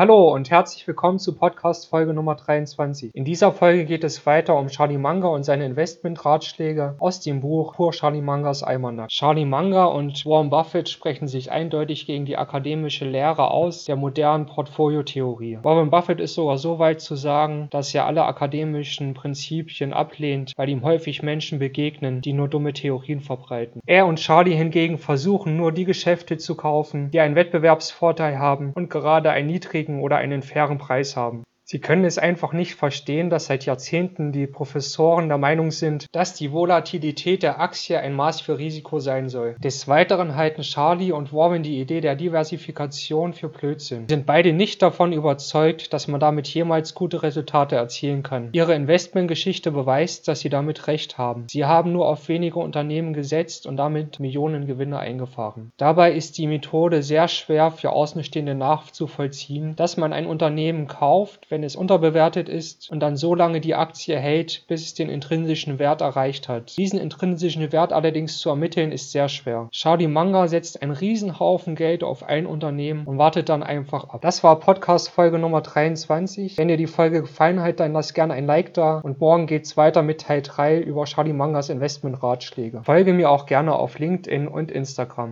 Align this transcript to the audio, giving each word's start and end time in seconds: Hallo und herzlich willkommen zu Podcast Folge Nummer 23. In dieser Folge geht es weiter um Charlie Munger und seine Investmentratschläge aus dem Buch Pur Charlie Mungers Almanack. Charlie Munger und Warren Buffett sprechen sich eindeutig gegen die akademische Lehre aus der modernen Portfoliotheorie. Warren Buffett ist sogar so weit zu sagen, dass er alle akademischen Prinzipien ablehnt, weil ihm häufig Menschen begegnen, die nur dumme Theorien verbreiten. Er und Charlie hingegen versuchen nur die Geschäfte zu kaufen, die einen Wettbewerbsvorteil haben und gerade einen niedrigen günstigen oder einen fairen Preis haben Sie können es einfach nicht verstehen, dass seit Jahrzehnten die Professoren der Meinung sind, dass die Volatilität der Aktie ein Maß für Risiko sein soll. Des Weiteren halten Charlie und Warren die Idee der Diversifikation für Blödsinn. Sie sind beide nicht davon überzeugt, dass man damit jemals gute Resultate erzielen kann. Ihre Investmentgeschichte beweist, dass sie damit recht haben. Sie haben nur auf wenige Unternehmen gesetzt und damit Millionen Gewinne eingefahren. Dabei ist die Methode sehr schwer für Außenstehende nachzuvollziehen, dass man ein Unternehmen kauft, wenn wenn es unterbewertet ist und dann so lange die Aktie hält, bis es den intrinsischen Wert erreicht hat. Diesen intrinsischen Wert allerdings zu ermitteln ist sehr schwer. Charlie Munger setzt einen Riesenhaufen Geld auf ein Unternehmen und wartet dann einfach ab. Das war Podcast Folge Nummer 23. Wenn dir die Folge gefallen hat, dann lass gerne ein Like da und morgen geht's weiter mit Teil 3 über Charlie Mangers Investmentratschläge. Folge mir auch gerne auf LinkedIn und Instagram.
Hallo 0.00 0.32
und 0.32 0.50
herzlich 0.50 0.86
willkommen 0.86 1.18
zu 1.18 1.36
Podcast 1.36 1.90
Folge 1.90 2.14
Nummer 2.14 2.34
23. 2.34 3.14
In 3.14 3.26
dieser 3.26 3.52
Folge 3.52 3.84
geht 3.84 4.02
es 4.02 4.24
weiter 4.24 4.56
um 4.56 4.68
Charlie 4.68 4.96
Munger 4.96 5.30
und 5.30 5.44
seine 5.44 5.66
Investmentratschläge 5.66 6.96
aus 6.98 7.20
dem 7.20 7.42
Buch 7.42 7.74
Pur 7.74 7.92
Charlie 7.92 8.22
Mungers 8.22 8.62
Almanack. 8.62 9.10
Charlie 9.10 9.44
Munger 9.44 9.92
und 9.92 10.24
Warren 10.24 10.48
Buffett 10.48 10.88
sprechen 10.88 11.28
sich 11.28 11.52
eindeutig 11.52 12.06
gegen 12.06 12.24
die 12.24 12.38
akademische 12.38 13.04
Lehre 13.04 13.50
aus 13.50 13.84
der 13.84 13.96
modernen 13.96 14.46
Portfoliotheorie. 14.46 15.58
Warren 15.62 15.90
Buffett 15.90 16.18
ist 16.18 16.32
sogar 16.32 16.56
so 16.56 16.78
weit 16.78 17.02
zu 17.02 17.14
sagen, 17.14 17.68
dass 17.70 17.94
er 17.94 18.06
alle 18.06 18.24
akademischen 18.24 19.12
Prinzipien 19.12 19.92
ablehnt, 19.92 20.54
weil 20.56 20.70
ihm 20.70 20.82
häufig 20.82 21.22
Menschen 21.22 21.58
begegnen, 21.58 22.22
die 22.22 22.32
nur 22.32 22.48
dumme 22.48 22.72
Theorien 22.72 23.20
verbreiten. 23.20 23.82
Er 23.84 24.06
und 24.06 24.18
Charlie 24.18 24.56
hingegen 24.56 24.96
versuchen 24.96 25.58
nur 25.58 25.72
die 25.72 25.84
Geschäfte 25.84 26.38
zu 26.38 26.54
kaufen, 26.54 27.10
die 27.10 27.20
einen 27.20 27.36
Wettbewerbsvorteil 27.36 28.38
haben 28.38 28.72
und 28.74 28.88
gerade 28.88 29.28
einen 29.28 29.48
niedrigen 29.48 29.89
günstigen 29.90 30.00
oder 30.00 30.18
einen 30.18 30.42
fairen 30.42 30.78
Preis 30.78 31.16
haben 31.16 31.42
Sie 31.70 31.78
können 31.78 32.04
es 32.04 32.18
einfach 32.18 32.52
nicht 32.52 32.74
verstehen, 32.74 33.30
dass 33.30 33.46
seit 33.46 33.64
Jahrzehnten 33.64 34.32
die 34.32 34.48
Professoren 34.48 35.28
der 35.28 35.38
Meinung 35.38 35.70
sind, 35.70 36.06
dass 36.10 36.34
die 36.34 36.50
Volatilität 36.50 37.44
der 37.44 37.60
Aktie 37.60 37.96
ein 37.96 38.12
Maß 38.12 38.40
für 38.40 38.58
Risiko 38.58 38.98
sein 38.98 39.28
soll. 39.28 39.54
Des 39.62 39.86
Weiteren 39.86 40.34
halten 40.34 40.62
Charlie 40.62 41.12
und 41.12 41.32
Warren 41.32 41.62
die 41.62 41.78
Idee 41.80 42.00
der 42.00 42.16
Diversifikation 42.16 43.34
für 43.34 43.48
Blödsinn. 43.48 44.08
Sie 44.08 44.14
sind 44.16 44.26
beide 44.26 44.52
nicht 44.52 44.82
davon 44.82 45.12
überzeugt, 45.12 45.92
dass 45.92 46.08
man 46.08 46.18
damit 46.18 46.48
jemals 46.48 46.96
gute 46.96 47.22
Resultate 47.22 47.76
erzielen 47.76 48.24
kann. 48.24 48.48
Ihre 48.50 48.74
Investmentgeschichte 48.74 49.70
beweist, 49.70 50.26
dass 50.26 50.40
sie 50.40 50.48
damit 50.48 50.88
recht 50.88 51.18
haben. 51.18 51.46
Sie 51.48 51.66
haben 51.66 51.92
nur 51.92 52.08
auf 52.08 52.26
wenige 52.26 52.58
Unternehmen 52.58 53.12
gesetzt 53.12 53.64
und 53.68 53.76
damit 53.76 54.18
Millionen 54.18 54.66
Gewinne 54.66 54.98
eingefahren. 54.98 55.70
Dabei 55.76 56.14
ist 56.14 56.36
die 56.36 56.48
Methode 56.48 57.04
sehr 57.04 57.28
schwer 57.28 57.70
für 57.70 57.90
Außenstehende 57.90 58.56
nachzuvollziehen, 58.56 59.76
dass 59.76 59.96
man 59.96 60.12
ein 60.12 60.26
Unternehmen 60.26 60.88
kauft, 60.88 61.48
wenn 61.48 61.59
wenn 61.60 61.66
es 61.66 61.76
unterbewertet 61.76 62.48
ist 62.48 62.90
und 62.90 63.00
dann 63.00 63.18
so 63.18 63.34
lange 63.34 63.60
die 63.60 63.74
Aktie 63.74 64.16
hält, 64.16 64.64
bis 64.66 64.80
es 64.82 64.94
den 64.94 65.10
intrinsischen 65.10 65.78
Wert 65.78 66.00
erreicht 66.00 66.48
hat. 66.48 66.74
Diesen 66.78 66.98
intrinsischen 66.98 67.70
Wert 67.70 67.92
allerdings 67.92 68.38
zu 68.38 68.48
ermitteln 68.48 68.92
ist 68.92 69.12
sehr 69.12 69.28
schwer. 69.28 69.68
Charlie 69.70 70.08
Munger 70.08 70.48
setzt 70.48 70.80
einen 70.80 70.92
Riesenhaufen 70.92 71.74
Geld 71.74 72.02
auf 72.02 72.22
ein 72.22 72.46
Unternehmen 72.46 73.06
und 73.06 73.18
wartet 73.18 73.50
dann 73.50 73.62
einfach 73.62 74.08
ab. 74.08 74.22
Das 74.22 74.42
war 74.42 74.58
Podcast 74.58 75.10
Folge 75.10 75.38
Nummer 75.38 75.60
23. 75.60 76.56
Wenn 76.56 76.68
dir 76.68 76.78
die 76.78 76.86
Folge 76.86 77.20
gefallen 77.20 77.60
hat, 77.60 77.78
dann 77.78 77.92
lass 77.92 78.14
gerne 78.14 78.32
ein 78.32 78.46
Like 78.46 78.72
da 78.72 79.00
und 79.00 79.20
morgen 79.20 79.46
geht's 79.46 79.76
weiter 79.76 80.00
mit 80.00 80.22
Teil 80.22 80.40
3 80.40 80.78
über 80.78 81.04
Charlie 81.04 81.34
Mangers 81.34 81.68
Investmentratschläge. 81.68 82.84
Folge 82.84 83.12
mir 83.12 83.30
auch 83.30 83.44
gerne 83.44 83.74
auf 83.74 83.98
LinkedIn 83.98 84.48
und 84.48 84.70
Instagram. 84.70 85.28